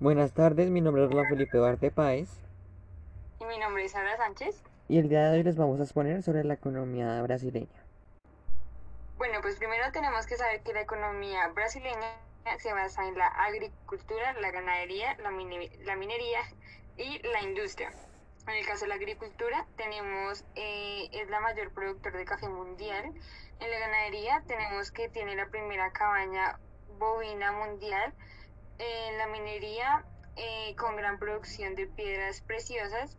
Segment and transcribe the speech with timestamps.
[0.00, 2.28] Buenas tardes, mi nombre es Rolando Felipe Duarte Páez
[3.40, 4.62] Y mi nombre es Sara Sánchez.
[4.88, 7.84] y el día de hoy les vamos a exponer sobre la economía brasileña.
[9.18, 12.16] Bueno, pues primero tenemos que saber que la economía brasileña
[12.58, 16.40] se basa en la agricultura, la ganadería, la, mine- la minería
[16.96, 17.90] y la industria.
[18.46, 23.06] En el caso de la agricultura, tenemos, eh, es la mayor productor de café mundial.
[23.58, 26.60] En la ganadería, tenemos que tiene la primera cabaña
[26.98, 28.12] bovina mundial.
[28.78, 30.04] En la minería,
[30.36, 33.16] eh, con gran producción de piedras preciosas.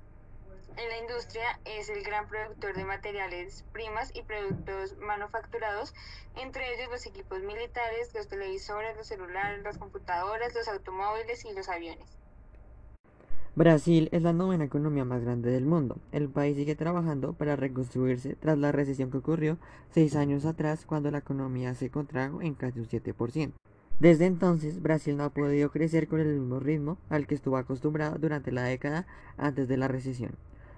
[0.78, 5.96] En la industria es el gran productor de materiales primas y productos manufacturados,
[6.36, 11.70] entre ellos los equipos militares, los televisores, los celulares, las computadoras, los automóviles y los
[11.70, 12.18] aviones.
[13.56, 15.98] Brasil es la novena economía más grande del mundo.
[16.12, 19.58] El país sigue trabajando para reconstruirse tras la recesión que ocurrió
[19.90, 23.54] seis años atrás cuando la economía se contrajo en casi un 7%.
[24.00, 28.20] Desde entonces, Brasil no ha podido crecer con el mismo ritmo al que estuvo acostumbrado
[28.20, 30.34] durante la década antes de la recesión.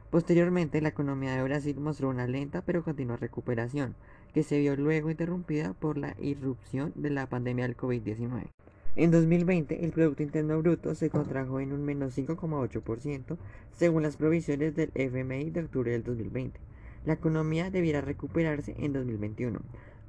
[0.10, 3.96] Posteriormente, la economía de Brasil mostró una lenta pero continua recuperación,
[4.34, 8.48] que se vio luego interrumpida por la irrupción de la pandemia del COVID-19.
[8.96, 13.38] En 2020, el Producto Interno Bruto se contrajo en un menos 5,8%,
[13.76, 16.58] según las provisiones del FMI de octubre del 2020.
[17.06, 19.60] La economía debiera recuperarse en 2021,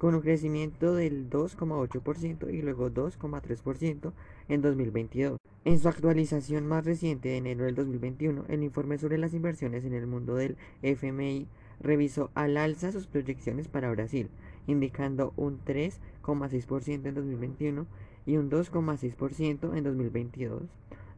[0.00, 4.12] con un crecimiento del 2,8% y luego 2,3%
[4.48, 5.36] en 2022.
[5.66, 9.92] En su actualización más reciente de enero del 2021, el informe sobre las inversiones en
[9.92, 11.46] el mundo del FMI
[11.80, 14.30] revisó al alza sus proyecciones para Brasil,
[14.66, 17.86] indicando un 3,6% en 2021
[18.24, 20.62] y un 2,6% en 2022,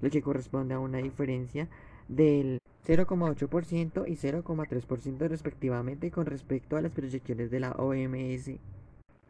[0.01, 1.69] lo que corresponde a una diferencia
[2.09, 8.51] del 0,8% y 0,3% respectivamente con respecto a las proyecciones de la OMS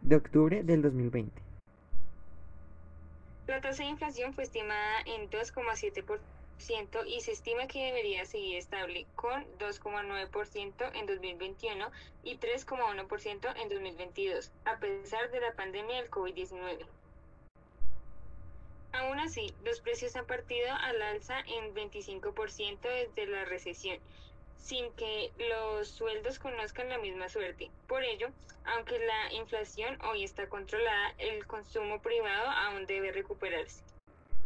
[0.03, 1.33] de octubre del 2020.
[3.47, 6.19] La tasa de inflación fue estimada en 2,7%
[7.07, 11.91] y se estima que debería seguir estable con 2,9% en 2021
[12.25, 16.87] y 3,1% en 2022, a pesar de la pandemia del COVID-19.
[18.93, 23.99] Aún así, los precios han partido al alza en 25% desde la recesión,
[24.59, 27.71] sin que los sueldos conozcan la misma suerte.
[27.89, 28.29] Por ello,
[28.65, 33.83] aunque la inflación hoy está controlada, el consumo privado aún debe recuperarse.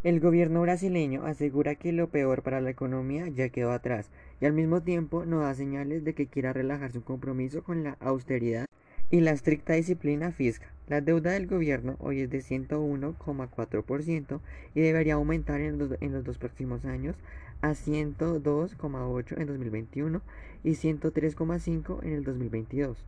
[0.05, 4.09] El gobierno brasileño asegura que lo peor para la economía ya quedó atrás
[4.41, 7.97] y al mismo tiempo no da señales de que quiera relajar su compromiso con la
[7.99, 8.67] austeridad
[9.11, 10.76] y la estricta disciplina fiscal.
[10.89, 14.41] La deuda del gobierno hoy es de 101,4%
[14.73, 17.17] y debería aumentar en los, dos próximos años
[17.61, 20.23] a 102,8% en 2021
[20.63, 23.05] y 103,5% en el 2022.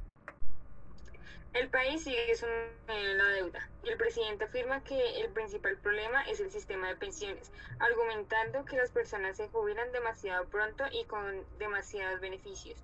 [1.55, 6.23] El país sigue sumido en la deuda y el presidente afirma que el principal problema
[6.23, 11.45] es el sistema de pensiones, argumentando que las personas se jubilan demasiado pronto y con
[11.61, 12.83] demasiados beneficios.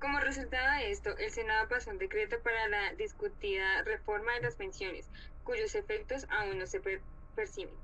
[0.00, 4.54] Como resultado de esto, el Senado pasó un decreto para la discutida reforma de las
[4.54, 5.10] pensiones,
[5.42, 7.00] cuyos efectos aún no se per
[7.34, 7.74] perciben.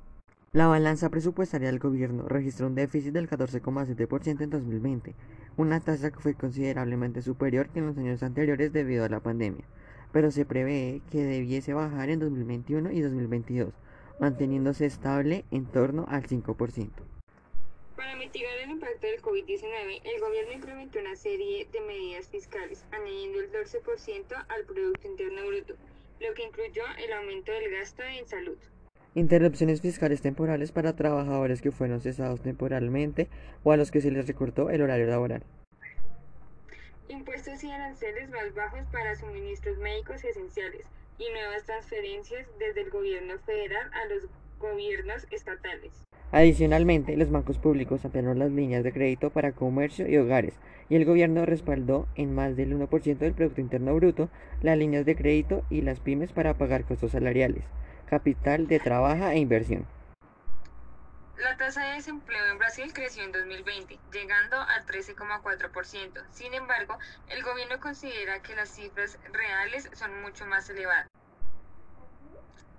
[0.53, 5.15] La balanza presupuestaria del gobierno registró un déficit del 14,7% en 2020,
[5.57, 9.65] una tasa que fue considerablemente superior que en los años anteriores debido a la pandemia,
[10.13, 13.75] pero se prevé que debiese bajar en 2021 y 2022,
[14.21, 16.91] manteniéndose estable en torno al 5%.
[18.05, 23.41] Para mitigar el impacto del COVID-19, el gobierno implementó una serie de medidas fiscales, añadiendo
[23.41, 25.75] el 12% al Producto Interno Bruto,
[26.21, 28.59] lo que incluyó el aumento del gasto en salud.
[29.15, 33.29] Interrupciones fiscales temporales para trabajadores que fueron cesados temporalmente
[33.63, 35.43] o a los que se les recortó el horario laboral.
[37.09, 40.85] Impuestos y aranceles más bajos para suministros médicos esenciales
[41.17, 44.29] y nuevas transferencias desde el gobierno federal a los
[44.65, 45.93] gobiernos estatales.
[46.33, 50.55] Adicionalmente, los bancos públicos ampliaron las líneas de crédito para comercio y hogares,
[50.89, 54.31] y el gobierno respaldó en más del 1% del Producto Interno Bruto
[54.63, 57.65] las líneas de crédito y las pymes para pagar costos salariales,
[58.09, 59.87] capital de trabajo e inversión.
[61.37, 66.25] La tasa de desempleo en Brasil creció en 2020, llegando al 13,4%.
[66.31, 71.09] Sin embargo, el gobierno considera que las cifras reales son mucho más elevadas.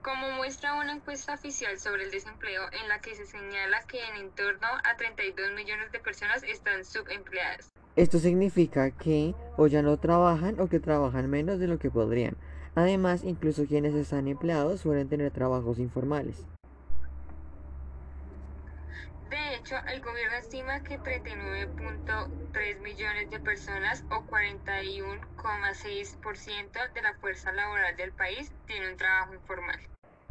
[0.06, 4.30] Como muestra una encuesta oficial sobre el desempleo en la que se señala que en
[4.30, 7.72] torno a 32 millones de personas están subempleadas.
[7.96, 12.38] Esto significa que o ya no trabajan o que trabajan menos de lo que podrían.
[12.76, 16.46] Además, incluso quienes están empleados suelen tener trabajos informales.
[19.32, 27.52] De hecho, el gobierno estima que 39.3 millones de personas o 41,6% de la fuerza
[27.54, 29.80] laboral del país tiene un trabajo informal.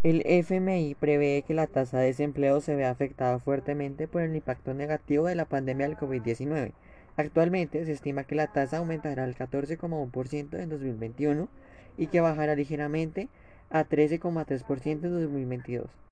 [0.05, 4.75] El FMI prevé que la tasa de desempleo se vea afectada fuertemente por el impacto
[4.75, 6.73] negativo de la pandemia del COVID-19.
[7.17, 11.49] Actualmente se estima que la tasa aumentará al 14,1% en 2021
[11.97, 13.31] y que bajará ligeramente
[13.71, 16.04] a 13,3% en 2022.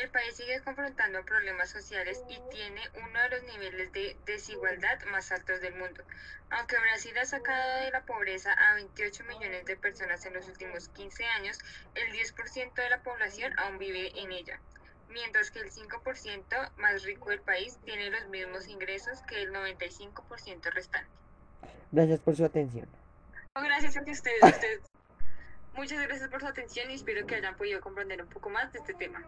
[0.00, 5.30] El país sigue confrontando problemas sociales y tiene uno de los niveles de desigualdad más
[5.30, 6.02] altos del mundo.
[6.48, 10.88] Aunque Brasil ha sacado de la pobreza a 28 millones de personas en los últimos
[10.88, 11.58] 15 años,
[11.94, 14.58] el 10% de la población aún vive en ella,
[15.10, 20.72] mientras que el 5% más rico del país tiene los mismos ingresos que el 95%
[20.72, 21.10] restante.
[21.92, 22.88] Gracias por su atención.
[23.54, 24.80] Gracias a ustedes.
[25.74, 28.78] Muchas gracias por su atención y espero que hayan podido comprender un poco más de
[28.78, 29.22] este tema.